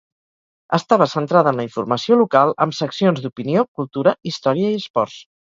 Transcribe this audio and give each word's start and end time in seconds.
Estava 0.77 1.07
centrada 1.11 1.53
en 1.55 1.59
la 1.61 1.67
informació 1.67 2.17
local 2.23 2.55
amb 2.67 2.79
seccions 2.79 3.23
d'opinió, 3.27 3.67
cultura, 3.81 4.19
història 4.33 4.73
i 4.77 4.83
esports. 4.85 5.25